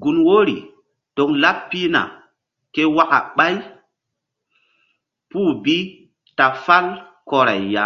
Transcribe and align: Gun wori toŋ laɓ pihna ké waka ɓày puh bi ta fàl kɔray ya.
Gun 0.00 0.16
wori 0.26 0.56
toŋ 1.14 1.30
laɓ 1.42 1.56
pihna 1.70 2.02
ké 2.72 2.82
waka 2.96 3.18
ɓày 3.36 3.54
puh 5.30 5.50
bi 5.62 5.76
ta 6.36 6.46
fàl 6.64 6.86
kɔray 7.28 7.62
ya. 7.74 7.84